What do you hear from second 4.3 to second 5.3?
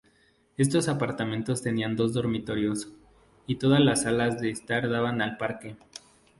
de estar daban